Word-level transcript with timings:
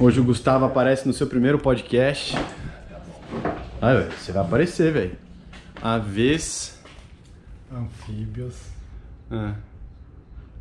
Hoje 0.00 0.20
o 0.20 0.24
Gustavo 0.24 0.64
aparece 0.64 1.06
no 1.06 1.12
seu 1.12 1.26
primeiro 1.26 1.58
podcast. 1.58 2.36
Ah, 3.80 4.08
você 4.16 4.32
vai 4.32 4.42
aparecer, 4.42 4.92
velho. 4.92 5.12
A 5.82 5.98
vez. 5.98 6.78
Anfíbios. 7.72 8.54
Ah. 9.30 9.54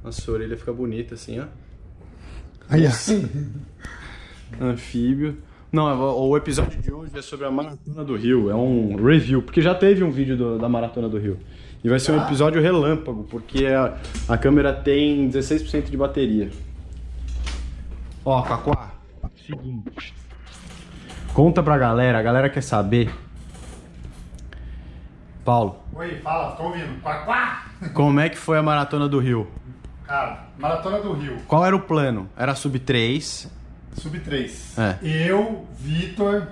Nossa, 0.03 0.21
sua 0.21 0.35
orelha 0.35 0.57
fica 0.57 0.73
bonita 0.73 1.13
assim, 1.15 1.39
ó. 1.39 1.45
Aí, 2.69 2.85
Anfíbio. 4.59 5.37
Não, 5.71 5.85
o 6.01 6.29
o 6.29 6.37
episódio 6.37 6.81
de 6.81 6.91
hoje 6.91 7.11
é 7.17 7.21
sobre 7.21 7.45
a 7.45 7.51
Maratona 7.51 8.03
do 8.03 8.15
Rio. 8.15 8.49
É 8.49 8.55
um 8.55 8.95
review, 8.95 9.41
porque 9.41 9.61
já 9.61 9.75
teve 9.75 10.03
um 10.03 10.11
vídeo 10.11 10.35
do- 10.37 10.57
da 10.57 10.67
Maratona 10.69 11.07
do 11.09 11.17
Rio. 11.17 11.37
E 11.83 11.89
vai 11.89 11.99
ser 11.99 12.11
um 12.13 12.21
episódio 12.23 12.61
relâmpago, 12.61 13.23
porque 13.29 13.65
a, 13.67 13.97
a 14.27 14.37
câmera 14.37 14.73
tem 14.73 15.29
16% 15.29 15.89
de 15.89 15.97
bateria. 15.97 16.49
Ó, 18.25 18.41
Cacuá, 18.41 18.86
seguinte. 19.47 20.13
Conta 21.33 21.63
pra 21.63 21.77
galera, 21.77 22.19
a 22.19 22.21
galera 22.21 22.49
quer 22.49 22.61
saber. 22.61 23.13
Paulo, 25.45 25.81
Oi, 25.93 26.19
fala, 26.19 26.51
tô 26.57 26.63
ouvindo. 26.63 27.01
Quá, 27.01 27.19
quá. 27.19 27.65
como 27.93 28.19
é 28.19 28.27
que 28.27 28.37
foi 28.37 28.57
a 28.57 28.63
Maratona 28.63 29.07
do 29.07 29.17
Rio? 29.19 29.47
Cara, 30.03 30.45
Maratona 30.57 30.99
do 30.99 31.13
Rio, 31.13 31.37
Qual 31.47 31.65
era 31.65 31.75
o 31.75 31.79
plano? 31.79 32.29
Era 32.35 32.53
sub 32.53 32.77
3. 32.79 33.49
sub 33.93 34.19
3. 34.19 34.77
É. 34.77 34.97
Eu, 35.01 35.65
Vitor, 35.79 36.47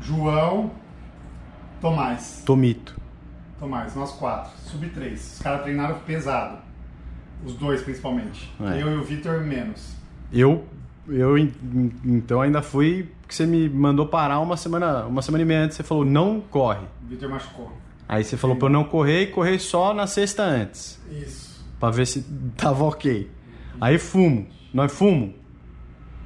João, 0.00 0.70
Tomás. 1.80 2.42
Tomito. 2.44 3.00
Tomás, 3.58 3.94
nós 3.94 4.12
quatro. 4.12 4.50
Sub 4.58 4.86
3. 4.88 5.34
Os 5.36 5.42
caras 5.42 5.62
treinaram 5.62 5.98
pesado. 6.00 6.58
Os 7.44 7.54
dois, 7.54 7.82
principalmente. 7.82 8.52
É. 8.60 8.82
Eu 8.82 8.92
e 8.92 8.96
o 8.96 9.02
Vitor, 9.02 9.40
menos. 9.40 9.94
Eu, 10.32 10.64
eu 11.08 11.36
en- 11.38 11.52
en- 11.74 11.92
então 12.04 12.40
ainda 12.40 12.62
fui 12.62 13.08
que 13.26 13.34
você 13.34 13.46
me 13.46 13.68
mandou 13.68 14.06
parar 14.06 14.40
uma 14.40 14.56
semana, 14.56 15.04
uma 15.06 15.22
semana 15.22 15.42
e 15.42 15.46
meia 15.46 15.60
antes. 15.62 15.76
Você 15.76 15.82
falou 15.82 16.04
não 16.04 16.40
corre. 16.40 16.84
Vitor 17.08 17.28
machucou. 17.30 17.72
Aí 18.08 18.22
você 18.24 18.36
falou 18.36 18.56
pra 18.56 18.66
eu 18.66 18.72
não 18.72 18.84
correr 18.84 19.22
e 19.22 19.26
correr 19.28 19.58
só 19.58 19.94
na 19.94 20.06
sexta 20.06 20.42
antes, 20.42 21.00
Isso. 21.10 21.64
Pra 21.80 21.90
ver 21.90 22.06
se 22.06 22.22
tava 22.56 22.84
ok. 22.84 23.30
Aí 23.80 23.98
fumo, 23.98 24.46
nós 24.72 24.92
fumo. 24.92 25.34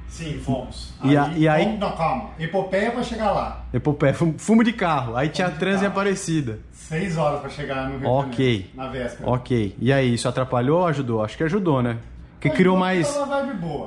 Sim, 0.07 0.39
fomos. 0.39 0.93
E 1.03 1.15
a- 1.17 1.31
e 1.35 1.47
aí- 1.47 1.65
Vamos- 1.65 1.79
não, 1.79 1.91
calma. 1.95 2.29
Epopeia 2.39 2.91
pra 2.91 3.03
chegar 3.03 3.31
lá. 3.31 3.65
Epopé, 3.73 4.13
fumo, 4.13 4.35
fumo 4.37 4.63
de 4.63 4.73
carro. 4.73 5.15
Aí 5.15 5.29
tinha 5.29 5.49
de 5.49 5.59
trans 5.59 5.75
e 5.75 5.79
carro. 5.81 5.91
aparecida. 5.91 6.59
Seis 6.71 7.17
horas 7.17 7.41
pra 7.41 7.49
chegar 7.49 7.89
no 7.89 7.99
Rio 7.99 8.09
Ok. 8.09 8.31
Janeiro. 8.31 8.67
Na 8.75 8.87
véspera. 8.87 9.29
Ok. 9.29 9.75
E 9.79 9.91
aí, 9.91 10.13
isso 10.13 10.27
atrapalhou 10.27 10.79
ou 10.81 10.87
ajudou? 10.87 11.23
Acho 11.23 11.35
que 11.37 11.43
ajudou, 11.43 11.81
né? 11.83 11.97
Mas 12.43 12.53
criou 12.53 12.75
não, 12.75 12.79
mais. 12.79 13.19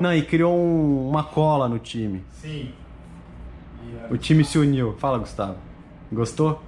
Não, 0.00 0.14
e 0.14 0.22
criou 0.22 0.54
um- 0.56 1.08
uma 1.08 1.22
cola 1.24 1.68
no 1.68 1.78
time. 1.78 2.24
Sim. 2.32 2.70
E, 4.10 4.12
O 4.12 4.16
time 4.18 4.44
se 4.44 4.58
uniu. 4.58 4.94
Fala, 4.98 5.18
Gustavo. 5.18 5.56
Gostou? 6.12 6.60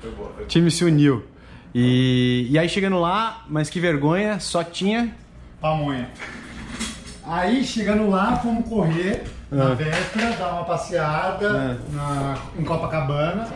Foi 0.00 0.10
boa, 0.12 0.30
foi 0.34 0.44
O 0.44 0.46
time 0.46 0.70
se 0.70 0.84
uniu. 0.84 1.24
E, 1.74 2.46
e 2.50 2.58
aí 2.58 2.68
chegando 2.68 2.98
lá, 3.00 3.44
mas 3.48 3.70
que 3.70 3.80
vergonha, 3.80 4.38
só 4.40 4.62
tinha. 4.64 5.14
Pamonha. 5.60 6.08
Aí, 7.26 7.62
chegando 7.64 8.08
lá, 8.10 8.36
fomos 8.36 8.68
correr 8.68 9.24
na 9.50 9.68
Ah. 9.72 9.74
véspera, 9.74 10.32
dar 10.32 10.52
uma 10.54 10.64
passeada 10.64 11.78
na, 11.92 12.36
em 12.58 12.64
Copacabana. 12.64 13.48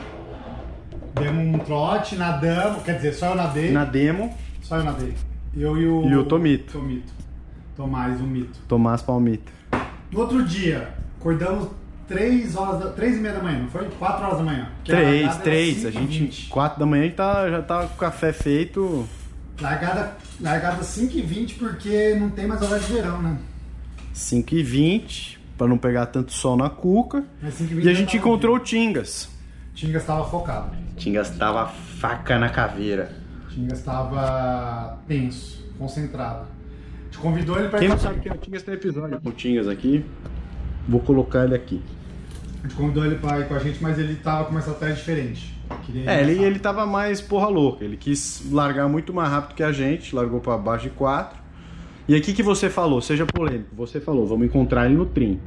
Demos 1.15 1.55
um 1.55 1.59
trote, 1.65 2.17
nadamos, 2.17 2.83
quer 2.83 2.97
dizer, 2.97 3.13
só 3.15 3.31
eu 3.31 3.35
nadei. 3.35 3.71
Na 3.73 3.85
demo, 3.85 4.35
Só 4.63 4.77
eu 4.79 4.85
nadei. 4.85 5.15
Eu 5.57 5.77
e 5.77 5.87
o. 5.87 6.05
E 6.09 6.17
o 6.17 6.25
Tomito. 6.25 6.73
Tomito. 6.73 7.13
Tomás, 7.77 8.21
o 8.21 8.25
mito. 8.25 8.59
Tomás 8.69 9.03
Palmito. 9.03 9.51
No 10.13 10.21
outro 10.21 10.45
dia, 10.45 10.95
acordamos 11.19 11.69
3 12.09 12.55
horas, 12.57 12.81
da, 12.81 12.91
3 12.91 13.17
e 13.17 13.21
meia 13.21 13.35
da 13.35 13.43
manhã, 13.43 13.59
não 13.61 13.69
foi? 13.69 13.89
4 13.99 14.25
horas 14.25 14.39
da 14.39 14.45
manhã. 14.45 14.69
Que 14.85 14.93
a 14.93 14.97
Três, 14.97 15.23
largada 15.23 15.35
era 15.35 15.43
três. 15.43 15.87
A 15.87 15.91
5 15.93 16.01
gente, 16.03 16.19
20. 16.21 16.49
quatro 16.49 16.79
da 16.81 16.87
manhã, 16.87 17.03
a 17.03 17.07
gente 17.07 17.17
tá, 17.17 17.51
já 17.51 17.63
tá 17.63 17.79
com 17.87 17.95
o 17.95 17.99
café 17.99 18.33
feito. 18.33 19.09
Largada, 19.61 20.17
largada 20.41 20.83
5 20.83 21.17
e 21.17 21.23
20 21.23 21.55
porque 21.57 22.15
não 22.19 22.31
tem 22.31 22.47
mais 22.47 22.61
horário 22.63 22.85
de 22.85 22.93
verão, 22.93 23.23
né? 23.23 23.39
5 24.13 24.55
e 24.55 24.63
20 24.63 25.41
pra 25.57 25.67
não 25.67 25.79
pegar 25.79 26.07
tanto 26.07 26.33
sol 26.33 26.57
na 26.57 26.69
cuca. 26.71 27.25
Mas 27.43 27.55
5 27.55 27.73
e 27.73 27.77
E 27.77 27.81
a 27.81 27.93
já 27.93 27.93
gente 27.95 28.17
encontrou 28.17 28.57
o 28.57 28.61
Tingas. 28.61 29.29
Tingas 29.75 30.03
estava 30.03 30.25
focado. 30.29 30.71
Tingas 30.97 31.31
tava 31.31 31.67
faca 31.69 32.39
na 32.39 32.49
caveira. 32.49 33.13
Tingas 33.51 33.79
estava 33.79 34.99
tenso, 35.09 35.65
concentrado. 35.79 36.47
Te 37.15 37.19
convidou 37.19 37.57
ele 37.57 37.69
para 37.69 37.79
Quem 37.79 37.89
não 37.89 37.97
sabe 37.97 38.19
quem 38.19 38.33
é 38.33 38.35
o 38.35 38.39
Tingas 38.39 38.65
tem 38.65 38.75
episódio 38.75 39.21
o 39.25 39.31
Tingas 39.31 39.69
aqui. 39.69 40.05
Vou 40.89 41.01
colocar 41.01 41.45
ele 41.45 41.55
aqui. 41.55 41.81
A 42.59 42.67
gente 42.67 42.75
convidou 42.75 43.07
ele 43.07 43.15
para 43.17 43.39
ir 43.39 43.47
com 43.47 43.55
a 43.55 43.59
gente, 43.61 43.81
mas 43.81 44.01
ele 44.01 44.17
tava 44.17 44.47
com 44.47 44.51
uma 44.51 44.59
estratégia 44.59 44.97
diferente. 44.97 45.57
Queria 45.87 46.11
É, 46.11 46.21
ele, 46.21 46.43
ele 46.43 46.59
tava 46.59 46.85
mais 46.85 47.21
porra 47.21 47.47
louca. 47.47 47.85
Ele 47.85 47.97
quis 47.97 48.51
largar 48.51 48.89
muito 48.89 49.15
mais 49.15 49.31
rápido 49.31 49.55
que 49.55 49.63
a 49.63 49.71
gente, 49.71 50.15
largou 50.15 50.41
pra 50.41 50.59
baixo 50.59 50.89
de 50.89 50.91
4. 50.91 51.39
E 52.09 52.17
aqui 52.17 52.33
que 52.33 52.43
você 52.43 52.69
falou, 52.69 53.01
seja 53.01 53.25
polêmico, 53.25 53.77
você 53.77 54.01
falou, 54.01 54.27
vamos 54.27 54.47
encontrar 54.47 54.87
ele 54.87 54.97
no 54.97 55.07
30. 55.07 55.41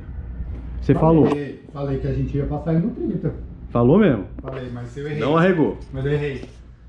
Você 0.81 0.93
falou. 0.93 1.27
Falei, 1.27 1.63
falei 1.73 1.99
que 1.99 2.07
a 2.07 2.13
gente 2.13 2.37
ia 2.37 2.45
passar 2.45 2.75
ele 2.75 2.85
no 2.85 2.91
30. 2.91 3.35
Falou 3.71 3.99
mesmo? 3.99 4.25
Falei, 4.41 4.69
mas 4.73 4.95
eu 4.95 5.05
errei. 5.05 5.19
Não 5.19 5.35
arregou. 5.35 5.77
Mas 5.91 6.05
eu 6.05 6.13
errei. 6.13 6.45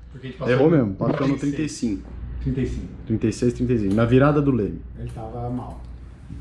Porque 0.09 0.27
a 0.27 0.29
gente 0.29 0.39
passou 0.39 0.53
Errou 0.53 0.69
no 0.69 0.77
mesmo, 0.77 0.93
passou 0.95 1.27
no 1.27 1.37
35. 1.37 2.18
35. 2.43 2.87
36, 3.07 3.53
35. 3.53 3.93
Na 3.93 4.05
virada 4.05 4.41
do 4.41 4.51
Leme. 4.51 4.81
Ele 4.97 5.09
tava 5.11 5.49
mal. 5.49 5.81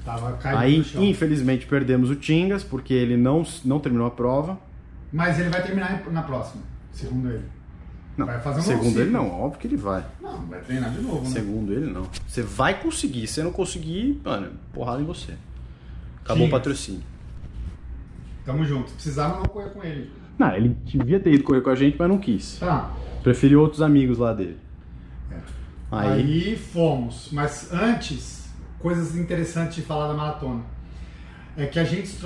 Tava 0.04 0.32
caído 0.34 0.58
Aí, 0.58 0.84
infelizmente, 1.10 1.66
perdemos 1.66 2.10
o 2.10 2.16
Tingas, 2.16 2.62
porque 2.62 2.94
ele 2.94 3.16
não, 3.16 3.44
não 3.64 3.80
terminou 3.80 4.06
a 4.06 4.10
prova. 4.10 4.58
Mas 5.12 5.38
ele 5.38 5.48
vai 5.48 5.62
terminar 5.62 6.02
na 6.10 6.22
próxima, 6.22 6.62
segundo 6.92 7.30
ele. 7.30 7.44
Não, 8.16 8.26
Vai 8.26 8.40
fazer 8.40 8.60
um 8.60 8.62
segundo 8.62 9.00
ele 9.00 9.10
não, 9.10 9.30
óbvio 9.30 9.60
que 9.60 9.66
ele 9.68 9.76
vai. 9.76 10.04
Não, 10.20 10.44
vai 10.46 10.60
treinar 10.60 10.90
de 10.90 11.00
novo, 11.00 11.22
né? 11.22 11.30
Segundo 11.30 11.72
ele 11.72 11.86
não. 11.86 12.08
Você 12.26 12.42
vai 12.42 12.80
conseguir, 12.82 13.28
se 13.28 13.34
você 13.34 13.42
não 13.44 13.52
conseguir, 13.52 14.20
mano, 14.24 14.50
porrada 14.72 15.00
em 15.00 15.04
você. 15.04 15.34
Acabou 16.24 16.48
o 16.48 16.50
patrocínio. 16.50 17.02
Tamo 18.44 18.64
junto. 18.64 18.92
Precisava 18.92 19.36
não 19.36 19.44
correr 19.44 19.70
com 19.70 19.84
ele. 19.84 20.10
Não, 20.36 20.54
ele 20.54 20.76
devia 20.84 21.20
ter 21.20 21.32
ido 21.32 21.44
correr 21.44 21.60
com 21.60 21.70
a 21.70 21.76
gente, 21.76 21.96
mas 21.96 22.08
não 22.08 22.18
quis. 22.18 22.58
Tá. 22.58 22.92
Preferiu 23.22 23.60
outros 23.60 23.80
amigos 23.80 24.18
lá 24.18 24.32
dele. 24.32 24.56
Aí, 25.90 26.12
Aí 26.12 26.56
fomos. 26.56 27.28
Mas 27.32 27.72
antes, 27.72 28.48
coisas 28.78 29.16
interessantes 29.16 29.76
de 29.76 29.82
falar 29.82 30.08
da 30.08 30.14
maratona. 30.14 30.62
É 31.56 31.66
que 31.66 31.78
a 31.78 31.84
gente, 31.84 32.16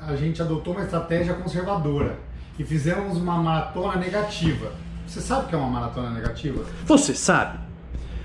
a 0.00 0.16
gente 0.16 0.40
adotou 0.40 0.74
uma 0.74 0.84
estratégia 0.84 1.34
conservadora 1.34 2.18
e 2.58 2.64
fizemos 2.64 3.16
uma 3.16 3.36
maratona 3.42 3.96
negativa. 3.96 4.72
Você 5.06 5.20
sabe 5.20 5.46
o 5.46 5.48
que 5.48 5.54
é 5.54 5.58
uma 5.58 5.70
maratona 5.70 6.10
negativa? 6.10 6.64
você 6.84 7.14
sabe, 7.14 7.58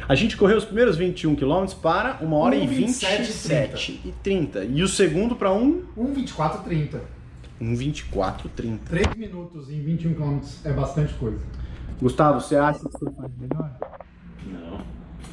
a 0.08 0.16
gente 0.16 0.36
correu 0.36 0.58
os 0.58 0.66
primeiros 0.66 0.98
21 0.98 1.36
quilômetros 1.36 1.74
para 1.74 2.20
1 2.22 2.34
hora 2.34 2.56
e 2.56 2.68
1:27 2.68 3.18
27 3.18 4.02
e 4.06 4.12
30. 4.22 4.66
E 4.66 4.84
o 4.84 4.88
segundo 4.88 5.36
para 5.36 5.54
1, 5.54 5.84
1,24,30. 5.98 7.00
1,24 7.62 8.50
30. 8.54 8.80
3 8.90 9.16
minutos 9.16 9.70
em 9.70 9.82
21 9.82 10.14
km 10.14 10.40
é 10.66 10.74
bastante 10.74 11.14
coisa. 11.14 11.40
Gustavo, 12.02 12.42
você 12.42 12.58
acha 12.58 12.80
que 12.80 12.92
você 12.92 13.12
faz 13.12 13.32
melhor? 13.40 13.72
Não, 14.46 14.80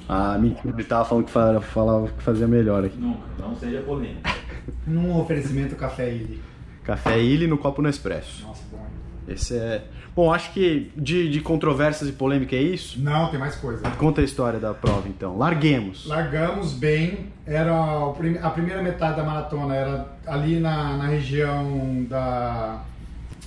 Ah, 0.09 0.37
mentira, 0.39 0.75
ele 0.75 0.85
tava 0.85 1.05
falando 1.05 1.25
que 1.27 1.31
fa- 1.31 1.61
falava 1.61 2.09
que 2.09 2.23
fazia 2.23 2.47
melhor 2.49 2.85
aqui. 2.85 2.99
nunca. 2.99 3.21
Não 3.39 3.55
seja 3.57 3.81
polêmico. 3.83 4.21
Num 4.87 5.19
oferecimento 5.19 5.75
café 5.77 6.09
ele. 6.09 6.41
Café 6.85 7.21
Illy 7.21 7.47
no 7.47 7.59
copo 7.59 7.81
Nespresso. 7.83 8.45
Nossa, 8.47 8.63
bom. 8.73 8.87
Esse 9.29 9.57
é. 9.57 9.85
Bom, 10.17 10.33
acho 10.33 10.53
que 10.53 10.91
de, 10.97 11.31
de 11.31 11.41
controvérsias 11.41 12.09
e 12.11 12.13
polêmica 12.13 12.57
é 12.57 12.61
isso. 12.63 13.01
Não, 13.01 13.31
tem 13.31 13.39
mais 13.39 13.55
coisa. 13.55 13.89
Conta 13.91 14.21
a 14.21 14.25
história 14.25 14.59
da 14.59 14.75
prova 14.75 15.09
então. 15.09 15.39
Larguemos. 15.39 16.07
Largamos 16.07 16.73
bem, 16.73 17.29
era 17.47 17.73
o 18.07 18.13
prim- 18.13 18.39
a 18.43 18.51
primeira 18.51 18.83
metade 18.83 19.17
da 19.17 19.23
maratona 19.23 19.75
era 19.75 20.07
ali 20.27 20.59
na, 20.59 20.97
na 20.97 21.07
região 21.07 22.05
da, 22.09 22.83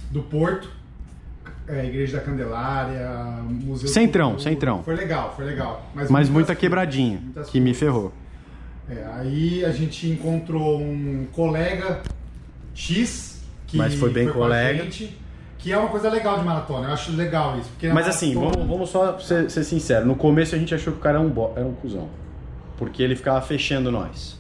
do 0.10 0.22
Porto, 0.24 0.70
é, 1.68 1.86
Igreja 1.86 2.18
da 2.18 2.24
Candelária, 2.24 3.10
Museu 3.44 3.88
do 3.88 3.94
Centrão, 3.94 4.32
Futuro. 4.32 4.50
centrão. 4.50 4.84
Foi 4.84 4.96
legal, 4.96 5.34
foi 5.36 5.46
legal. 5.46 5.90
Mas 5.94 6.10
muitas 6.10 6.30
muita 6.30 6.56
quebradinha, 6.56 7.20
muitas 7.22 7.50
que 7.50 7.60
me 7.60 7.74
ferrou. 7.74 8.12
É, 8.90 9.06
aí 9.14 9.64
a 9.64 9.72
gente 9.72 10.08
encontrou 10.08 10.82
um 10.82 11.26
colega 11.32 12.02
X, 12.74 13.42
que 13.68 13.78
Mas 13.78 13.96
foi 13.96 14.10
bem 14.12 14.26
com 14.26 14.32
a 14.32 14.48
colega. 14.48 14.84
gente, 14.84 15.18
que 15.58 15.72
é 15.72 15.78
uma 15.78 15.88
coisa 15.88 16.10
legal 16.10 16.38
de 16.38 16.44
maratona, 16.44 16.90
eu 16.90 16.94
acho 16.94 17.12
legal 17.14 17.58
isso. 17.58 17.72
Mas 17.94 18.08
assim, 18.08 18.34
vamos, 18.34 18.68
vamos 18.68 18.90
só 18.90 19.18
ser, 19.20 19.50
ser 19.50 19.64
sincero. 19.64 20.06
No 20.06 20.16
começo 20.16 20.54
a 20.54 20.58
gente 20.58 20.76
achou 20.76 20.92
que 20.92 21.00
o 21.00 21.02
cara 21.02 21.18
era 21.20 21.26
um, 21.26 21.30
bo... 21.30 21.54
era 21.56 21.66
um 21.66 21.74
cuzão. 21.74 22.10
Porque 22.78 23.02
ele 23.02 23.16
ficava 23.16 23.40
fechando 23.42 23.90
nós. 23.90 24.38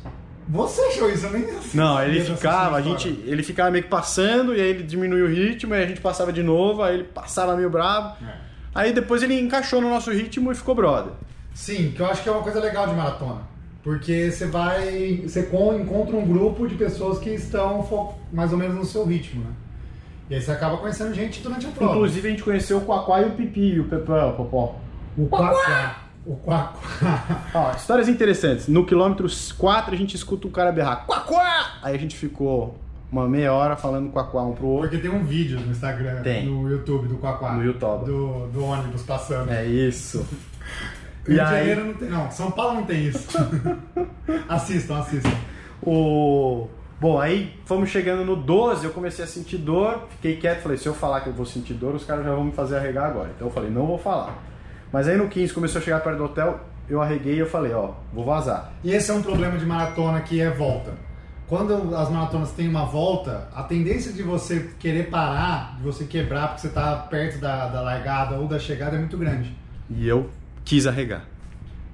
Você 0.49 0.81
achou 0.81 1.09
isso? 1.09 1.25
Eu 1.25 1.31
nem 1.31 1.47
Não, 1.73 2.01
ele 2.03 2.21
ficava, 2.21 2.75
a 2.77 2.81
gente, 2.81 3.07
ele 3.25 3.43
ficava 3.43 3.71
meio 3.71 3.83
que 3.83 3.89
passando, 3.89 4.55
e 4.55 4.59
aí 4.61 4.67
ele 4.69 4.83
diminuía 4.83 5.23
o 5.23 5.27
ritmo, 5.27 5.73
aí 5.73 5.83
a 5.83 5.87
gente 5.87 6.01
passava 6.01 6.33
de 6.33 6.43
novo, 6.43 6.83
aí 6.83 6.95
ele 6.95 7.03
passava 7.05 7.55
meio 7.55 7.69
bravo. 7.69 8.15
É. 8.23 8.33
Aí 8.75 8.91
depois 8.93 9.23
ele 9.23 9.39
encaixou 9.39 9.79
no 9.81 9.89
nosso 9.89 10.11
ritmo 10.11 10.51
e 10.51 10.55
ficou 10.55 10.75
brother. 10.75 11.13
Sim, 11.53 11.91
que 11.95 12.01
eu 12.01 12.05
acho 12.07 12.23
que 12.23 12.29
é 12.29 12.31
uma 12.31 12.41
coisa 12.41 12.59
legal 12.59 12.87
de 12.87 12.95
maratona. 12.95 13.41
Porque 13.83 14.31
você 14.31 14.45
vai. 14.47 15.21
Você 15.23 15.43
con- 15.43 15.75
encontra 15.75 16.15
um 16.15 16.25
grupo 16.25 16.67
de 16.67 16.75
pessoas 16.75 17.19
que 17.19 17.29
estão 17.31 18.15
mais 18.31 18.51
ou 18.51 18.57
menos 18.57 18.75
no 18.75 18.85
seu 18.85 19.05
ritmo, 19.05 19.43
né? 19.43 19.51
E 20.29 20.35
aí 20.35 20.41
você 20.41 20.51
acaba 20.51 20.77
conhecendo 20.77 21.13
gente 21.13 21.41
durante 21.41 21.67
a 21.67 21.69
prova. 21.69 21.93
Inclusive 21.93 22.27
a 22.27 22.31
gente 22.31 22.43
conheceu 22.43 22.77
o 22.77 22.81
Quaquá 22.85 23.21
e 23.21 23.25
o 23.25 23.31
Pipi, 23.31 23.73
e 23.73 23.79
o 23.81 23.83
Pepé, 23.83 24.23
o 24.23 24.33
Popó. 24.33 24.79
o 25.17 25.27
Quaquá. 25.27 26.02
O 26.25 26.35
Quaquá. 26.37 27.43
Ó, 27.53 27.71
histórias 27.71 28.07
interessantes. 28.07 28.67
No 28.67 28.85
quilômetro 28.85 29.27
4 29.57 29.93
a 29.93 29.97
gente 29.97 30.15
escuta 30.15 30.47
um 30.47 30.51
cara 30.51 30.71
berrar 30.71 31.05
Quaquá! 31.05 31.79
Aí 31.81 31.95
a 31.95 31.99
gente 31.99 32.15
ficou 32.15 32.77
uma 33.11 33.27
meia 33.27 33.51
hora 33.53 33.75
falando 33.75 34.09
Quaquá 34.11 34.41
um 34.41 34.53
pro 34.53 34.67
outro. 34.67 34.89
Porque 34.89 35.05
tem 35.07 35.11
um 35.11 35.23
vídeo 35.25 35.59
no 35.59 35.71
Instagram, 35.71 36.21
Tem. 36.21 36.45
no 36.45 36.69
YouTube 36.69 37.07
do 37.07 37.17
Quaquá. 37.17 37.51
No 37.53 37.63
YouTube. 37.63 38.05
Do, 38.05 38.47
do 38.47 38.63
ônibus 38.65 39.03
passando. 39.03 39.49
É 39.51 39.65
isso. 39.65 40.25
Rio 41.27 41.31
E 41.31 41.33
de 41.35 41.39
aí- 41.39 41.47
Janeiro 41.69 41.85
não 41.85 41.93
tem. 41.93 42.09
Não, 42.09 42.31
São 42.31 42.51
Paulo 42.51 42.75
não 42.75 42.83
tem 42.85 43.05
isso. 43.05 43.27
assistam, 44.47 44.99
assistam. 44.99 45.31
O... 45.81 46.67
Bom, 46.99 47.19
aí 47.19 47.53
fomos 47.65 47.89
chegando 47.89 48.23
no 48.23 48.35
12, 48.37 48.85
eu 48.85 48.91
comecei 48.91 49.25
a 49.25 49.27
sentir 49.27 49.57
dor, 49.57 50.07
fiquei 50.11 50.37
quieto, 50.37 50.61
falei, 50.61 50.77
se 50.77 50.87
eu 50.87 50.93
falar 50.93 51.19
que 51.19 51.27
eu 51.27 51.33
vou 51.33 51.45
sentir 51.45 51.73
dor, 51.73 51.93
os 51.95 52.05
caras 52.05 52.23
já 52.23 52.33
vão 52.33 52.45
me 52.45 52.53
fazer 52.53 52.77
arregar 52.77 53.07
agora. 53.09 53.29
Então 53.35 53.47
eu 53.47 53.53
falei, 53.53 53.69
não 53.69 53.85
vou 53.85 53.97
falar. 53.97 54.41
Mas 54.93 55.07
aí 55.07 55.17
no 55.17 55.27
15 55.27 55.51
começou 55.51 55.81
a 55.81 55.83
chegar 55.83 56.01
perto 56.01 56.17
do 56.19 56.25
hotel, 56.25 56.59
eu 56.87 57.01
arreguei 57.01 57.33
e 57.33 57.39
eu 57.39 57.47
falei, 57.47 57.73
ó, 57.73 57.93
vou 58.13 58.23
vazar. 58.23 58.71
E 58.83 58.91
esse 58.91 59.09
é 59.09 59.13
um 59.15 59.23
problema 59.23 59.57
de 59.57 59.65
maratona 59.65 60.21
que 60.21 60.39
é 60.39 60.51
volta. 60.51 60.93
Quando 61.47 61.95
as 61.95 62.11
maratonas 62.11 62.51
têm 62.51 62.67
uma 62.67 62.85
volta, 62.85 63.49
a 63.55 63.63
tendência 63.63 64.13
de 64.13 64.21
você 64.21 64.69
querer 64.79 65.09
parar, 65.09 65.77
de 65.77 65.83
você 65.83 66.05
quebrar 66.05 66.49
porque 66.49 66.61
você 66.61 66.67
está 66.67 66.95
perto 66.95 67.39
da, 67.39 67.69
da 67.69 67.81
largada 67.81 68.35
ou 68.35 68.47
da 68.47 68.59
chegada 68.59 68.95
é 68.95 68.99
muito 68.99 69.17
grande. 69.17 69.57
E 69.89 70.07
eu 70.07 70.29
quis 70.63 70.85
arregar. 70.85 71.25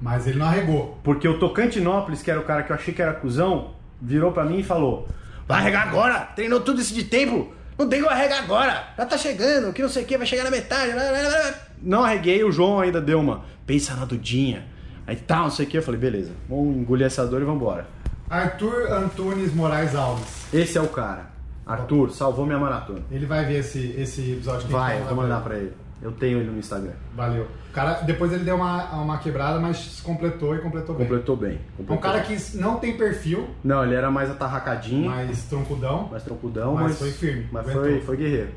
Mas 0.02 0.28
ele 0.28 0.38
não 0.38 0.48
arregou. 0.48 1.00
Porque 1.02 1.28
o 1.28 1.40
Tocantinópolis, 1.40 2.22
que 2.22 2.30
era 2.30 2.40
o 2.40 2.44
cara 2.44 2.64
que 2.64 2.72
eu 2.72 2.76
achei 2.76 2.94
que 2.94 3.02
era 3.02 3.14
cuzão, 3.14 3.76
virou 4.02 4.34
pra 4.34 4.44
mim 4.44 4.60
e 4.60 4.64
falou: 4.64 5.08
Vai 5.48 5.60
arregar 5.60 5.88
agora! 5.88 6.20
Treinou 6.36 6.60
tudo 6.60 6.82
esse 6.82 6.94
de 6.94 7.06
tempo! 7.06 7.54
Não 7.78 7.88
tem 7.88 8.02
como 8.02 8.12
arregar 8.12 8.44
agora! 8.44 8.90
Já 8.98 9.06
tá 9.06 9.18
chegando, 9.18 9.72
que 9.72 9.82
não 9.82 9.90
sei 9.90 10.04
o 10.04 10.06
que, 10.06 10.18
vai 10.18 10.28
chegar 10.28 10.44
na 10.44 10.52
metade. 10.52 10.92
blá, 10.92 11.02
blá, 11.02 11.30
blá." 11.30 11.69
Não 11.82 12.04
arreguei, 12.04 12.44
o 12.44 12.52
João 12.52 12.80
ainda 12.80 13.00
deu 13.02 13.20
uma. 13.20 13.42
Pensa 13.66 13.96
na 13.96 14.06
Dudinha. 14.06 14.66
Aí 15.08 15.16
tal, 15.16 15.44
não 15.44 15.52
sei 15.52 15.66
o 15.66 15.70
que. 15.70 15.78
Eu 15.78 15.84
falei: 15.84 16.00
beleza, 16.00 16.32
vamos 16.48 16.76
engolir 16.78 17.08
essa 17.08 17.26
dor 17.26 17.42
e 17.42 17.46
vambora. 17.46 17.88
Arthur 18.30 18.92
Antunes 18.92 19.54
Moraes 19.54 19.96
Alves. 19.96 20.54
Esse 20.54 20.78
é 20.78 20.82
o 20.82 20.88
cara. 20.88 21.30
Arthur, 21.66 22.12
salvou 22.12 22.46
minha 22.46 22.60
maratona. 22.60 23.00
Ele 23.12 23.26
vai 23.26 23.46
ver 23.46 23.60
esse, 23.60 23.94
esse 23.98 24.34
episódio 24.34 24.68
que 24.68 24.72
Vai, 24.74 24.96
eu 24.96 25.06
vai 25.06 25.14
vou 25.14 25.24
mandar 25.24 25.42
pra 25.42 25.56
ele. 25.56 25.74
Eu 26.02 26.12
tenho 26.12 26.40
ele 26.40 26.50
no 26.50 26.58
Instagram. 26.58 26.94
Valeu. 27.16 27.44
O 27.70 27.74
cara, 27.74 27.96
depois 28.02 28.32
ele 28.32 28.44
deu 28.44 28.56
uma, 28.56 28.86
uma 29.02 29.18
quebrada, 29.18 29.60
mas 29.60 30.00
completou 30.02 30.56
e 30.56 30.60
completou 30.60 30.96
bem. 30.96 31.06
Completou 31.06 31.36
bem. 31.36 31.52
É 31.56 31.60
Completou 31.78 31.96
um 31.98 32.00
cara 32.00 32.22
que 32.22 32.58
não 32.58 32.78
tem 32.78 32.96
perfil, 32.98 33.48
Não, 33.64 33.84
ele 33.84 33.94
era 33.96 34.10
mais 34.10 34.32
atarracadinho, 34.32 35.10
mais, 35.10 35.44
troncudão. 35.44 36.10
troncudão, 36.24 36.76
Mas 36.76 36.84
mas, 36.84 36.98
foi 37.00 37.12
firme, 37.12 37.48
Mas 37.52 37.64
aguentou. 37.64 37.84
foi, 37.84 38.02
foi 38.02 38.18
guerreiro. 38.18 38.50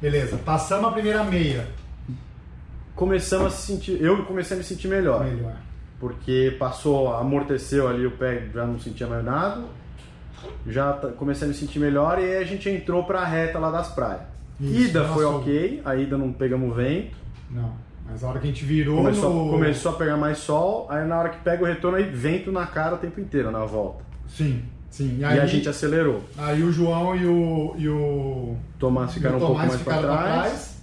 Beleza, 0.00 0.38
passamos 0.38 0.88
a 0.88 0.92
primeira 0.92 1.24
meia. 1.24 1.66
Começamos 3.00 3.46
a 3.46 3.50
se 3.50 3.66
sentir. 3.72 3.96
Eu 4.02 4.24
comecei 4.26 4.54
a 4.54 4.58
me 4.58 4.62
sentir 4.64 4.86
melhor. 4.88 5.24
Melhor. 5.24 5.54
Porque 5.98 6.54
passou, 6.58 7.14
amorteceu 7.16 7.88
ali 7.88 8.06
o 8.06 8.10
pé, 8.10 8.44
já 8.54 8.66
não 8.66 8.78
sentia 8.78 9.06
mais 9.06 9.24
nada. 9.24 9.62
Já 10.66 10.92
tá- 10.92 11.08
comecei 11.08 11.46
a 11.46 11.48
me 11.48 11.54
sentir 11.54 11.78
melhor 11.78 12.18
e 12.18 12.24
aí 12.24 12.36
a 12.36 12.44
gente 12.44 12.68
entrou 12.68 13.04
pra 13.04 13.24
reta 13.24 13.58
lá 13.58 13.70
das 13.70 13.88
praias. 13.88 14.20
Isso, 14.60 14.88
ida 14.90 15.04
foi 15.04 15.24
nossa. 15.24 15.38
ok, 15.38 15.82
a 15.84 15.96
ida 15.96 16.16
não 16.18 16.30
pegamos 16.32 16.76
vento. 16.76 17.16
Não. 17.50 17.72
Mas 18.08 18.22
a 18.22 18.28
hora 18.28 18.38
que 18.38 18.46
a 18.46 18.50
gente 18.50 18.64
virou 18.64 18.96
Começou, 18.98 19.46
no... 19.46 19.50
começou 19.50 19.92
a 19.92 19.94
pegar 19.94 20.16
mais 20.16 20.38
sol, 20.38 20.86
aí 20.90 21.06
na 21.06 21.18
hora 21.18 21.28
que 21.30 21.38
pega 21.42 21.62
o 21.62 21.66
retorno, 21.66 21.96
aí 21.96 22.04
vento 22.04 22.50
na 22.52 22.66
cara 22.66 22.96
o 22.96 22.98
tempo 22.98 23.18
inteiro 23.20 23.50
na 23.50 23.64
volta. 23.64 24.04
Sim, 24.28 24.62
sim. 24.90 25.16
E, 25.16 25.20
E, 25.20 25.24
aí, 25.24 25.38
a 25.40 25.46
gente 25.46 25.68
acelerou. 25.68 26.22
aí 26.36 26.62
o 26.62 26.72
João 26.72 27.14
e 27.16 27.24
o, 27.26 27.74
e 27.78 27.88
o, 27.88 28.56
Tomás 28.78 29.14
ficaram 29.14 29.38
e 29.38 29.40
um 29.40 29.44
o 29.44 29.46
pouco 29.46 29.54
Tomás 29.62 29.68
mais 29.70 29.82
pra 29.82 29.94
ficaram 29.94 30.14
pra 30.16 30.22
trás. 30.26 30.42
trás. 30.52 30.79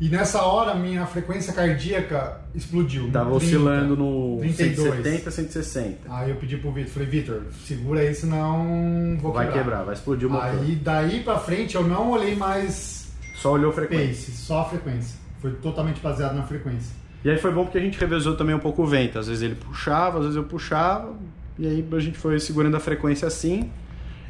E 0.00 0.08
nessa 0.08 0.42
hora 0.42 0.74
minha 0.74 1.04
frequência 1.04 1.52
cardíaca 1.52 2.40
explodiu. 2.54 3.10
Tava 3.12 3.30
30. 3.30 3.36
oscilando 3.36 3.96
no 3.96 4.38
32. 4.40 4.88
170, 5.04 5.30
160. 5.30 5.98
Aí 6.08 6.30
eu 6.30 6.36
pedi 6.36 6.56
pro 6.56 6.72
Vitor, 6.72 6.90
falei, 6.90 7.08
Vitor, 7.08 7.42
segura 7.66 8.00
aí, 8.00 8.14
senão 8.14 9.18
vou 9.20 9.30
Vai 9.32 9.46
quebrar. 9.46 9.62
quebrar, 9.62 9.82
vai 9.84 9.94
explodir 9.94 10.26
o 10.26 10.30
motor. 10.32 10.46
Aí 10.46 10.74
daí 10.76 11.20
pra 11.22 11.38
frente 11.38 11.74
eu 11.74 11.86
não 11.86 12.10
olhei 12.12 12.34
mais 12.34 13.12
Só 13.34 13.52
olhou 13.52 13.70
frequência. 13.72 14.26
pace, 14.30 14.32
só 14.32 14.60
a 14.60 14.64
frequência. 14.64 15.18
Foi 15.38 15.50
totalmente 15.52 16.00
baseado 16.00 16.34
na 16.34 16.44
frequência. 16.44 16.92
E 17.22 17.28
aí 17.28 17.36
foi 17.36 17.52
bom 17.52 17.64
porque 17.64 17.76
a 17.76 17.80
gente 17.82 17.98
revezou 18.00 18.34
também 18.36 18.54
um 18.54 18.58
pouco 18.58 18.82
o 18.82 18.86
vento. 18.86 19.18
Às 19.18 19.28
vezes 19.28 19.42
ele 19.42 19.54
puxava, 19.54 20.16
às 20.18 20.22
vezes 20.24 20.36
eu 20.36 20.44
puxava. 20.44 21.12
E 21.58 21.66
aí 21.66 21.86
a 21.92 22.00
gente 22.00 22.16
foi 22.16 22.40
segurando 22.40 22.74
a 22.74 22.80
frequência 22.80 23.28
assim. 23.28 23.70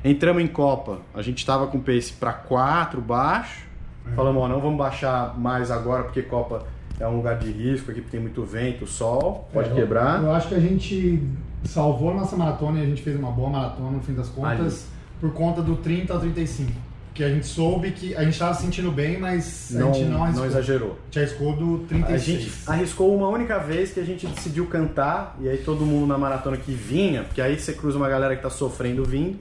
Entramos 0.05 0.43
em 0.43 0.49
Copa. 0.49 1.01
A 1.15 1.23
gente 1.23 1.47
tava 1.47 1.69
com 1.69 1.79
pace 1.79 2.13
para 2.13 2.33
4 2.33 3.01
baixo. 3.01 3.70
É. 4.07 4.15
Falamos, 4.15 4.43
ó, 4.43 4.49
não 4.49 4.61
vamos 4.61 4.79
baixar 4.79 5.39
mais 5.39 5.71
agora 5.71 6.05
porque 6.05 6.23
Copa 6.23 6.65
é 6.99 7.07
um 7.07 7.17
lugar 7.17 7.39
de 7.39 7.51
risco 7.51 7.91
aqui, 7.91 8.01
porque 8.01 8.13
tem 8.17 8.21
muito 8.21 8.43
vento, 8.45 8.87
sol, 8.87 9.49
pode 9.53 9.71
É, 9.71 9.75
quebrar. 9.75 10.23
Eu, 10.23 10.33
acho 10.33 10.49
que 10.49 10.55
a 10.55 10.61
gente 10.61 11.23
salvou 11.65 12.11
a 12.11 12.15
nossa 12.15 12.37
maratona 12.37 12.79
e 12.79 12.83
a 12.83 12.87
gente 12.87 13.03
fez 13.03 13.19
uma 13.19 13.31
boa 13.31 13.51
maratona 13.51 13.91
no 13.91 14.01
fim 14.01 14.15
das 14.15 14.29
contas 14.29 14.87
por 15.21 15.33
conta 15.33 15.63
do 15.63 15.77
30 15.77 16.13
ao 16.13 16.21
35. 16.21 16.73
Que 17.13 17.25
a 17.25 17.29
gente 17.29 17.47
soube 17.47 17.91
que 17.91 18.15
a 18.15 18.23
gente 18.23 18.33
estava 18.35 18.55
se 18.55 18.63
sentindo 18.63 18.91
bem, 18.91 19.19
mas 19.19 19.75
a 19.75 19.79
não, 19.81 19.93
gente 19.93 20.09
não 20.09 20.23
arriscou. 20.25 20.47
exagerou. 20.47 20.91
A 20.91 21.05
gente 21.07 21.19
arriscou 21.19 21.57
do 21.57 21.83
A 21.85 21.89
36. 21.89 22.23
gente 22.23 22.53
arriscou 22.67 23.15
uma 23.17 23.29
única 23.29 23.59
vez 23.59 23.93
que 23.93 24.01
a 24.01 24.05
gente 24.05 24.27
decidiu 24.27 24.67
cantar, 24.67 25.37
e 25.41 25.49
aí 25.49 25.59
todo 25.59 25.85
mundo 25.85 26.07
na 26.07 26.17
maratona 26.17 26.57
que 26.57 26.73
vinha, 26.73 27.25
porque 27.25 27.43
aí 27.43 27.59
você 27.59 27.73
cruza 27.75 27.99
uma 27.99 28.09
galera 28.09 28.37
que 28.37 28.43
tá 28.43 28.49
sofrendo 28.49 29.05
vindo, 29.05 29.39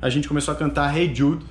a 0.00 0.08
gente 0.08 0.26
começou 0.26 0.52
a 0.52 0.56
cantar 0.56 0.96
Hey 0.96 1.14
Jude, 1.14 1.44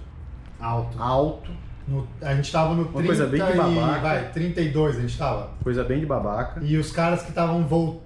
Alto. 0.60 1.02
alto, 1.02 1.52
No- 1.88 2.08
a 2.22 2.34
gente 2.34 2.52
tava 2.52 2.74
no 2.74 2.86
30 2.86 3.06
coisa 3.06 3.28
bem 3.28 3.46
de 3.46 3.52
e, 3.52 3.56
babaca. 3.56 4.00
vai, 4.02 4.32
32 4.32 4.98
a 4.98 5.02
gente 5.02 5.18
tava. 5.18 5.52
coisa 5.64 5.84
bem 5.84 6.00
de 6.00 6.06
babaca. 6.06 6.62
E 6.64 6.78
os 6.78 6.92
caras 6.92 7.22
que 7.22 7.30
estavam 7.30 7.62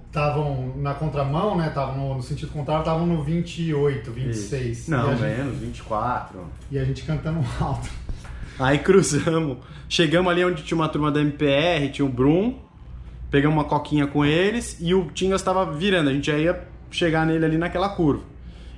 estavam 0.06 0.74
na 0.76 0.92
contramão, 0.92 1.56
né, 1.56 1.68
estavam 1.68 1.96
no, 1.96 2.14
no 2.16 2.22
sentido 2.22 2.52
contrário, 2.52 2.80
estavam 2.82 3.06
no 3.06 3.22
28, 3.22 4.10
26. 4.10 4.88
Não, 4.88 4.98
e 4.98 5.12
a, 5.12 5.14
gente, 5.16 5.22
menos, 5.38 5.58
24. 5.58 6.40
e 6.70 6.78
a 6.78 6.84
gente 6.84 7.04
cantando 7.04 7.40
alto. 7.60 7.88
Aí 8.58 8.78
cruzamos, 8.78 9.58
chegamos 9.88 10.30
ali 10.30 10.44
onde 10.44 10.62
tinha 10.62 10.76
uma 10.76 10.88
turma 10.88 11.10
da 11.10 11.20
MPR, 11.20 11.88
tinha 11.90 12.04
o 12.04 12.08
Brum, 12.08 12.58
pegamos 13.30 13.56
uma 13.56 13.64
coquinha 13.64 14.06
com 14.06 14.24
eles 14.24 14.76
e 14.80 14.92
o 14.94 15.06
Tingas 15.12 15.40
estava 15.40 15.64
virando, 15.72 16.10
a 16.10 16.12
gente 16.12 16.26
já 16.26 16.36
ia 16.36 16.68
chegar 16.90 17.24
nele 17.24 17.44
ali 17.46 17.56
naquela 17.56 17.88
curva. 17.88 18.22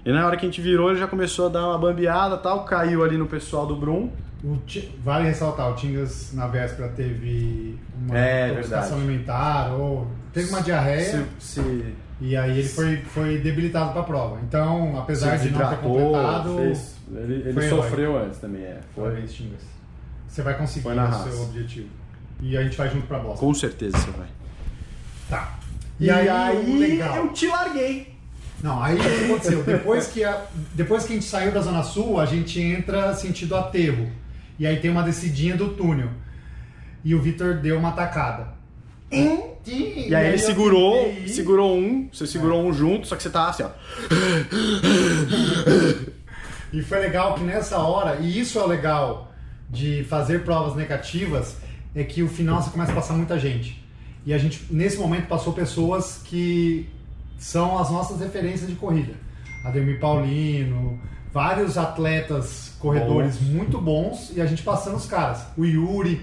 E 0.05 0.13
na 0.13 0.27
hora 0.27 0.37
que 0.37 0.45
a 0.45 0.49
gente 0.49 0.61
virou, 0.61 0.91
ele 0.91 0.99
já 0.99 1.07
começou 1.07 1.47
a 1.47 1.49
dar 1.49 1.67
uma 1.69 1.79
bambeada 1.79 2.35
e 2.35 2.39
tal, 2.39 2.65
caiu 2.65 3.05
ali 3.05 3.17
no 3.17 3.27
pessoal 3.27 3.67
do 3.67 3.77
Brum. 3.77 4.11
O 4.43 4.57
Ti- 4.67 4.93
vale 5.05 5.27
ressaltar, 5.29 5.71
o 5.71 5.75
Tingas 5.77 6.33
na 6.33 6.49
véspera 6.49 6.89
teve 6.89 7.79
uma 8.05 8.19
É, 8.19 8.51
intoxicação 8.51 8.99
alimentar, 8.99 9.73
ou 9.73 10.09
teve 10.33 10.49
uma 10.51 10.61
diarreia, 10.61 11.25
Se, 11.39 11.61
se, 11.63 11.95
e 12.21 12.37
aí 12.37 12.59
ele 12.59 12.69
foi, 12.69 12.97
foi 12.97 13.39
debilitado 13.39 13.93
para 13.93 14.01
a 14.01 14.05
prova. 14.05 14.41
Então, 14.43 14.99
apesar 14.99 15.39
se 15.39 15.47
de 15.49 15.55
não 15.55 15.69
ter 15.69 15.77
completado, 15.79 16.57
fez- 16.57 16.97
ele, 17.15 17.35
ele 17.35 17.53
foi 17.53 17.69
sofreu 17.69 18.19
antes 18.19 18.41
também, 18.41 18.63
é. 18.63 18.81
Foi, 18.97 19.05
parabéns, 19.05 19.33
Tingas. 19.33 19.63
Você 20.27 20.43
vai 20.43 20.57
conseguir 20.59 20.89
o 20.89 20.97
raça. 20.97 21.31
seu 21.31 21.43
objetivo. 21.43 21.89
E 22.41 22.57
a 22.57 22.63
gente 22.65 22.77
vai 22.77 22.89
junto 22.89 23.07
pra 23.07 23.21
Boston. 23.21 23.47
com 23.47 23.55
certeza 23.55 23.97
você 23.97 24.11
vai. 24.11 24.27
Tá. 25.31 25.59
E, 26.01 26.11
aí, 26.11 26.29
o 26.69 26.79
legal. 26.79 27.17
eu 27.17 27.29
te 27.33 27.47
larguei. 27.47 28.13
Não, 28.61 28.83
aí 28.83 28.97
o 28.97 29.01
que 29.01 29.25
aconteceu? 29.25 29.63
Depois 29.63 30.09
que, 30.09 30.25
a, 30.25 30.43
depois 30.75 31.05
que 31.05 31.13
a 31.13 31.15
gente 31.15 31.27
saiu 31.29 31.53
da 31.53 31.61
Zona 31.61 31.83
Sul, 31.83 32.19
a 32.21 32.27
gente 32.27 32.61
entra 32.61 33.15
sentido 33.15 33.57
aterro. 33.57 34.11
E 34.59 34.67
aí 34.67 34.79
tem 34.79 34.91
uma 34.91 35.03
descidinha 35.03 35.57
do 35.57 35.71
túnel. 35.71 36.09
E 37.05 37.15
o 37.15 37.21
Vitor 37.21 37.55
deu 37.55 37.79
uma 37.79 37.93
tacada. 37.93 38.49
E, 39.11 40.09
E 40.09 40.15
aí 40.15 40.27
ele 40.29 40.37
eu 40.37 40.39
segurou, 40.39 41.09
ir. 41.09 41.29
segurou 41.29 41.77
um, 41.77 42.09
você 42.13 42.27
segurou 42.27 42.65
um 42.65 42.73
junto, 42.73 43.07
só 43.07 43.17
que 43.17 43.23
você 43.23 43.31
tava 43.31 43.51
assim, 43.51 43.63
ó. 43.65 43.71
E 46.73 46.83
foi 46.83 47.01
legal 47.01 47.35
que 47.35 47.43
nessa 47.43 47.79
hora, 47.79 48.17
e 48.21 48.41
isso 48.41 48.59
é 48.59 48.63
o 48.63 48.67
legal 48.67 49.33
de 49.69 50.05
fazer 50.05 50.43
provas 50.45 50.75
negativas, 50.75 51.57
é 51.95 52.03
que 52.03 52.23
o 52.23 52.29
final 52.29 52.63
você 52.63 52.71
começa 52.71 52.93
a 52.93 52.95
passar 52.95 53.15
muita 53.15 53.39
gente. 53.39 53.83
E 54.25 54.33
a 54.33 54.39
gente, 54.39 54.67
nesse 54.71 54.97
momento, 54.97 55.27
passou 55.27 55.53
pessoas 55.53 56.23
que 56.25 56.89
são 57.43 57.79
as 57.79 57.91
nossas 57.91 58.21
referências 58.21 58.69
de 58.71 58.77
corrida. 58.77 59.15
Ademir 59.65 59.99
Paulino, 60.01 60.99
vários 61.33 61.77
atletas, 61.77 62.75
corredores 62.79 63.37
Bons. 63.37 63.49
muito 63.55 63.81
bons, 63.81 64.33
e 64.35 64.41
a 64.41 64.47
gente 64.47 64.63
passando 64.63 64.97
os 64.97 65.07
caras. 65.07 65.45
O 65.57 65.65
Yuri, 65.65 66.21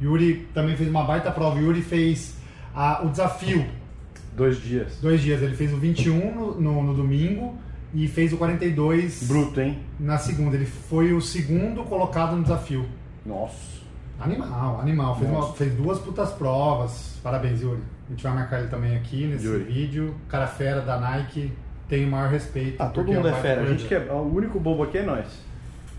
Yuri 0.00 0.46
também 0.54 0.76
fez 0.76 0.88
uma 0.88 1.04
baita 1.04 1.30
prova. 1.30 1.56
O 1.58 1.60
Yuri 1.60 1.82
fez 1.82 2.34
a- 2.74 3.02
o 3.04 3.08
desafio 3.10 3.66
Dois 4.36 4.60
dias. 4.62 4.98
dois 5.02 5.20
dias. 5.20 5.42
Ele 5.42 5.56
fez 5.56 5.72
o 5.72 5.76
21 5.76 6.34
no, 6.34 6.60
no, 6.60 6.82
no 6.82 6.94
domingo 6.94 7.56
e 7.92 8.06
fez 8.06 8.32
o 8.32 8.36
42 8.36 9.24
Bruto, 9.24 9.60
hein? 9.60 9.78
na 9.98 10.16
segunda. 10.18 10.54
Ele 10.56 10.66
foi 10.66 11.12
o 11.12 11.20
segundo 11.20 11.82
colocado 11.84 12.36
no 12.36 12.42
desafio. 12.42 12.86
Nossa. 13.26 13.78
Animal, 14.20 14.80
animal. 14.80 15.16
Fez, 15.18 15.30
uma- 15.30 15.52
fez 15.52 15.74
duas 15.74 15.98
putas 15.98 16.30
provas. 16.32 17.18
Parabéns, 17.22 17.60
Yuri. 17.62 17.82
A 18.08 18.10
gente 18.12 18.22
vai 18.22 18.32
marcar 18.32 18.60
ele 18.60 18.68
também 18.68 18.96
aqui 18.96 19.26
nesse 19.26 19.44
Yuri. 19.46 19.64
vídeo. 19.64 20.14
Cara 20.28 20.46
fera 20.46 20.80
da 20.80 20.98
Nike, 20.98 21.52
tem 21.88 22.06
o 22.06 22.10
maior 22.10 22.30
respeito. 22.30 22.82
Ah, 22.82 22.86
todo 22.86 23.04
porque 23.04 23.16
mundo 23.16 23.28
é 23.28 23.32
fera. 23.34 23.60
A 23.62 23.66
gente 23.66 23.84
corredor. 23.84 24.06
quer, 24.08 24.12
o 24.14 24.34
único 24.34 24.58
bobo 24.58 24.82
aqui 24.82 24.98
é 24.98 25.02
nós. 25.02 25.26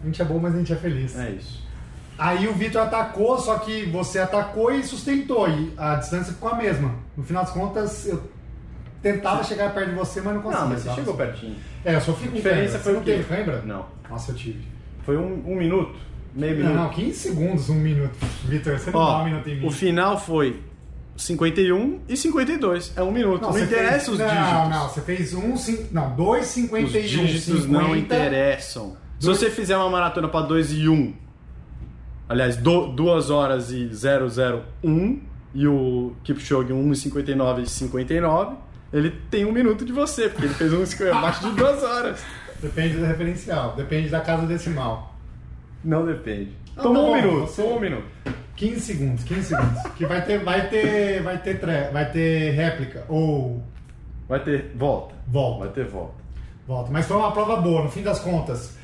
A 0.01 0.05
gente 0.05 0.21
é 0.21 0.25
bom, 0.25 0.39
mas 0.39 0.55
a 0.55 0.57
gente 0.57 0.73
é 0.73 0.75
feliz. 0.75 1.17
É 1.17 1.29
isso. 1.31 1.67
Aí 2.17 2.47
o 2.47 2.53
Vitor 2.53 2.81
atacou, 2.81 3.37
só 3.37 3.59
que 3.59 3.85
você 3.85 4.19
atacou 4.19 4.71
e 4.73 4.83
sustentou. 4.83 5.47
E 5.47 5.71
a 5.77 5.95
distância 5.95 6.33
ficou 6.33 6.49
a 6.49 6.55
mesma. 6.55 6.95
No 7.15 7.23
final 7.23 7.43
das 7.43 7.53
contas, 7.53 8.07
eu 8.07 8.21
tentava 9.01 9.43
chegar 9.43 9.73
perto 9.73 9.89
de 9.89 9.95
você, 9.95 10.19
mas 10.21 10.33
não 10.33 10.41
conseguia. 10.41 10.61
Não, 10.63 10.69
mas 10.73 10.81
você 10.81 10.89
tá? 10.89 10.95
chegou 10.95 11.13
pertinho. 11.15 11.55
É, 11.85 11.95
eu 11.95 12.01
só 12.01 12.13
fico 12.13 12.31
com 12.31 12.35
diferença 12.35 12.79
foi 12.79 12.79
Você 12.79 12.89
o 12.91 12.93
não 12.95 13.03
quê? 13.03 13.11
teve 13.11 13.23
cãibra? 13.23 13.61
Não. 13.65 13.85
Nossa, 14.09 14.31
eu 14.31 14.35
tive. 14.35 14.59
Foi 15.03 15.15
um, 15.15 15.43
um 15.45 15.55
minuto, 15.55 15.95
meio 16.35 16.57
Não, 16.57 16.69
minuto. 16.71 16.75
não, 16.83 16.89
15 16.89 17.13
segundos, 17.13 17.69
um 17.69 17.75
minuto. 17.75 18.15
Vitor, 18.45 18.77
você 18.77 18.91
não 18.91 18.99
dá 19.05 19.17
um 19.21 19.25
minuto 19.25 19.49
em 19.49 19.59
mim. 19.61 19.67
o 19.67 19.71
final 19.71 20.19
foi 20.19 20.59
51 21.19 21.99
e 22.07 22.15
52. 22.15 22.93
É 22.95 23.03
um 23.03 23.11
minuto. 23.11 23.41
Não, 23.41 23.51
você 23.51 23.63
interessa 23.63 24.05
fez... 24.05 24.07
os 24.09 24.19
não, 24.19 24.27
dígitos. 24.27 24.69
Não, 24.69 24.89
você 24.89 25.01
fez 25.01 25.33
um, 25.33 25.57
cin- 25.57 25.88
não, 25.91 26.15
2,51. 26.15 26.83
Os 26.85 26.91
dígitos 26.91 27.63
50, 27.63 27.67
não 27.67 27.95
interessam. 27.95 28.95
Se 29.19 29.25
Dois- 29.25 29.38
você 29.38 29.49
fizer 29.49 29.75
uma 29.77 29.89
maratona 29.89 30.29
para 30.29 30.45
2 30.45 30.71
e 30.73 30.88
1, 30.88 31.13
aliás, 32.29 32.55
2 32.55 33.29
horas 33.29 33.69
e 33.71 33.89
001 34.83 35.19
e 35.53 35.67
o 35.67 36.13
Kipchoge 36.23 36.71
1 36.71 36.91
e 36.91 36.95
59 36.95 37.61
e 37.63 37.67
59, 37.67 38.55
ele 38.93 39.11
tem 39.29 39.45
um 39.45 39.51
minuto 39.51 39.83
de 39.83 39.91
você, 39.91 40.29
porque 40.29 40.45
ele 40.45 40.53
fez 40.53 40.71
um 40.73 40.83
abaixo 41.11 41.49
de 41.49 41.55
2 41.55 41.83
horas. 41.83 42.21
Depende 42.61 42.95
do 42.97 43.05
referencial, 43.05 43.73
depende 43.75 44.09
da 44.09 44.21
casa 44.21 44.45
decimal. 44.45 45.15
Não 45.83 46.05
depende. 46.05 46.51
Ah, 46.77 46.81
Tomou 46.81 46.95
tá 46.95 47.01
um 47.01 47.11
bom, 47.11 47.15
minuto, 47.29 47.47
você- 47.47 47.61
tomou 47.61 47.77
um 47.77 47.81
minuto. 47.81 48.05
15 48.59 48.79
segundos, 48.81 49.23
15 49.23 49.43
segundos. 49.43 49.81
que 49.97 50.05
vai 50.05 50.21
ter, 50.25 50.43
vai 50.43 50.67
ter, 50.69 51.23
vai 51.23 51.37
ter, 51.37 51.59
tre... 51.59 51.89
vai 51.91 52.11
ter 52.11 52.51
réplica 52.51 53.05
ou 53.07 53.63
Vai 54.27 54.41
ter 54.43 54.73
volta. 54.75 55.15
volta. 55.27 55.59
Vai 55.65 55.73
ter 55.73 55.85
volta. 55.85 56.13
Volta. 56.67 56.91
Mas 56.91 57.05
foi 57.07 57.17
uma 57.17 57.31
prova 57.31 57.55
boa, 57.61 57.83
no 57.83 57.89
fim 57.89 58.03
das 58.03 58.19
contas. 58.19 58.77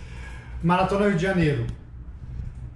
Maratona 0.63 1.07
Rio 1.09 1.17
de 1.17 1.21
Janeiro. 1.23 1.67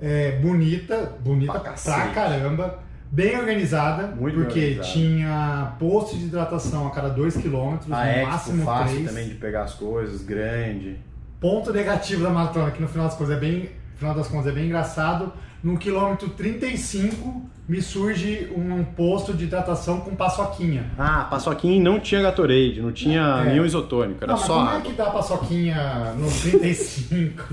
É, 0.01 0.33
bonita, 0.39 1.13
bonita 1.21 1.59
Pra 1.59 1.71
pra, 1.73 2.07
caramba. 2.09 2.79
Bem 3.11 3.35
organizada, 3.39 4.07
Muito 4.07 4.35
bem 4.35 4.45
porque 4.45 4.59
organizada. 4.59 4.87
tinha 4.93 5.73
posto 5.79 6.15
de 6.15 6.25
hidratação 6.25 6.85
a 6.85 6.91
cada 6.91 7.09
2 7.09 7.37
km, 7.37 7.77
no 7.87 7.95
Expo 7.95 8.27
máximo 8.27 8.65
fácil 8.65 8.95
3. 8.97 9.09
também 9.09 9.29
de 9.29 9.35
pegar 9.35 9.63
as 9.63 9.73
coisas, 9.73 10.21
grande. 10.21 10.99
Ponto 11.39 11.73
negativo 11.73 12.21
da 12.23 12.29
maratona, 12.29 12.69
que 12.69 12.79
no 12.81 12.87
final 12.87 13.07
das 13.07 13.15
contas 13.17 13.35
é 13.35 13.39
bem, 13.39 13.69
final 13.99 14.15
das 14.15 14.27
contas 14.27 14.47
é 14.47 14.51
bem 14.51 14.65
engraçado. 14.65 15.31
No 15.63 15.77
quilômetro 15.77 16.29
35 16.29 17.41
me 17.67 17.81
surge 17.81 18.51
um 18.55 18.83
posto 18.83 19.33
de 19.33 19.43
hidratação 19.43 19.99
com 19.99 20.15
paçoquinha. 20.15 20.89
Ah, 20.97 21.27
paçoquinha 21.29 21.79
não 21.83 21.99
tinha 21.99 22.21
Gatorade, 22.21 22.81
não 22.81 22.91
tinha 22.91 23.21
É. 23.45 23.49
nenhum 23.49 23.65
isotônico, 23.65 24.23
era 24.23 24.31
Não, 24.33 24.39
mas 24.39 24.47
só 24.47 24.65
como 24.65 24.77
é 24.77 24.81
que 24.81 24.93
dá 24.93 25.05
paçoquinha 25.11 26.13
no 26.17 26.27
35? 26.31 27.43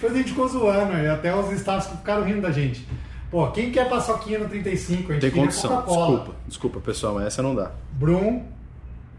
Depois 0.00 0.12
a 0.14 0.16
gente 0.16 0.28
ficou 0.30 0.48
zoando, 0.48 0.96
e 0.96 1.06
até 1.08 1.34
os 1.34 1.50
staffs 1.52 1.90
ficaram 1.90 2.24
rindo 2.24 2.40
da 2.40 2.50
gente. 2.52 2.86
Pô, 3.30 3.48
quem 3.50 3.70
quer 3.72 3.88
paçoquinha 3.88 4.38
no 4.38 4.48
35? 4.48 5.10
A 5.10 5.14
gente 5.16 5.22
Tem 5.22 5.30
condição. 5.42 5.68
Coca-Cola. 5.70 6.06
Desculpa, 6.16 6.34
desculpa, 6.46 6.80
pessoal, 6.80 7.14
mas 7.14 7.26
essa 7.26 7.42
não 7.42 7.54
dá. 7.54 7.72
Brum 7.92 8.44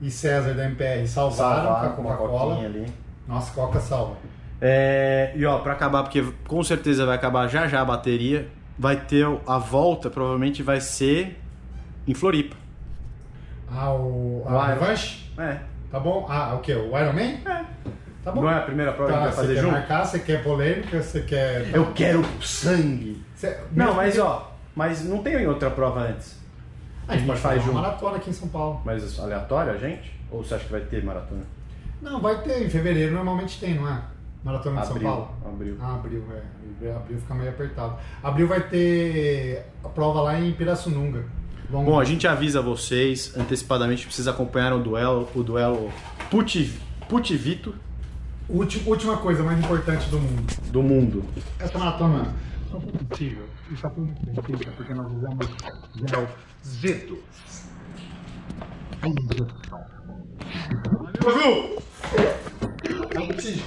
e 0.01 0.09
César 0.09 0.53
da 0.53 0.63
MPR 0.65 1.05
salvaram 1.07 1.63
Salvar 1.63 1.95
com 1.95 2.09
a 2.09 2.15
Coca-Cola. 2.15 2.67
Nossa, 3.27 3.51
Coca 3.53 3.79
salva. 3.81 4.15
É, 4.61 5.33
e 5.35 5.45
ó, 5.45 5.59
pra 5.59 5.73
acabar, 5.73 6.03
porque 6.03 6.23
com 6.47 6.63
certeza 6.63 7.05
vai 7.05 7.15
acabar 7.15 7.47
já 7.47 7.67
já 7.67 7.81
a 7.81 7.85
bateria, 7.85 8.47
vai 8.77 8.95
ter 8.95 9.25
a 9.45 9.57
volta, 9.57 10.09
provavelmente 10.09 10.63
vai 10.63 10.81
ser 10.81 11.39
em 12.07 12.13
Floripa. 12.13 12.55
Ah, 13.71 13.91
o, 13.93 14.43
O 14.43 14.47
a 14.47 14.51
Iron. 14.71 14.79
revanche? 14.79 15.31
É. 15.37 15.57
Tá 15.91 15.99
bom? 15.99 16.25
Ah, 16.29 16.55
o 16.55 16.59
quê? 16.59 16.73
O 16.73 16.87
Iron 16.97 17.13
Man? 17.13 17.51
É. 17.51 17.65
Tá 18.23 18.31
bom. 18.31 18.41
Não 18.41 18.49
é 18.51 18.55
a 18.57 18.61
primeira 18.61 18.91
prova 18.93 19.11
Tá, 19.11 19.17
que 19.19 19.23
a 19.23 19.27
gente 19.27 19.35
você 19.35 19.35
vai 19.37 19.45
fazer 19.45 19.55
quer 19.55 19.61
junto? 19.61 19.71
marcar, 19.73 20.05
você 20.05 20.19
quer 20.19 20.43
polêmica, 20.43 21.01
você 21.03 21.21
quer... 21.21 21.69
Eu 21.75 21.93
quero 21.93 22.25
sangue. 22.41 23.21
Você- 23.35 23.57
Não, 23.71 23.93
mas 23.93 24.15
que- 24.15 24.19
ó, 24.19 24.41
mas 24.75 25.03
não 25.05 25.19
tem 25.23 25.45
outra 25.47 25.69
prova 25.69 26.01
antes. 26.01 26.35
A 27.07 27.15
gente 27.15 27.25
pode 27.27 27.39
faz 27.39 27.57
fazer 27.59 27.69
uma 27.69 27.79
junto. 27.79 27.87
maratona 27.89 28.17
aqui 28.17 28.29
em 28.29 28.33
São 28.33 28.47
Paulo. 28.49 28.81
Mas 28.83 29.17
aleatório 29.19 29.71
a 29.71 29.77
gente? 29.77 30.13
Ou 30.29 30.43
você 30.43 30.55
acha 30.55 30.65
que 30.65 30.71
vai 30.71 30.81
ter 30.81 31.03
maratona? 31.05 31.43
Não, 32.01 32.19
vai 32.19 32.41
ter, 32.41 32.65
em 32.65 32.69
fevereiro 32.69 33.13
normalmente 33.13 33.59
tem, 33.61 33.75
não 33.75 33.87
é? 33.87 34.01
Maratona 34.47 34.79
de 34.79 34.87
São 34.87 34.95
Abril, 34.95 35.09
Paulo? 35.09 35.35
abril. 35.45 35.77
Ah, 35.81 35.93
abril, 35.95 36.23
é. 36.31 36.91
Abril 36.95 37.19
fica 37.19 37.33
meio 37.35 37.49
apertado. 37.49 37.97
Abril 38.23 38.47
vai 38.47 38.61
ter 38.67 39.65
a 39.83 39.89
prova 39.89 40.21
lá 40.21 40.39
em 40.39 40.53
Pirassununga. 40.53 41.25
Vamos- 41.69 41.85
Bom, 41.85 41.99
a 41.99 42.05
gente 42.05 42.25
avisa 42.25 42.61
vocês 42.61 43.35
antecipadamente, 43.35 44.05
precisa 44.05 44.31
acompanhar 44.31 44.71
o 44.73 44.79
duelo, 44.79 45.27
o 45.35 45.43
duelo 45.43 45.91
Puti, 46.31 46.79
Putivito 47.09 47.75
Ulti- 48.49 48.81
última 48.85 49.17
coisa 49.17 49.43
mais 49.43 49.59
importante 49.59 50.09
do 50.09 50.17
mundo. 50.17 50.53
do 50.71 50.81
mundo. 50.81 51.25
Essa 51.59 51.77
maratona 51.77 52.33
só 52.71 52.79
foi 52.79 52.91
possível. 52.93 53.43
Muito 53.97 54.41
bem 54.43 54.57
feita 54.57 54.71
porque 54.77 54.93
nós 54.93 55.11
usamos 55.11 55.47
gel 56.09 56.27
Zeto. 56.63 57.17
Brasil! 61.19 61.81
É 63.17 63.25
possível. 63.33 63.63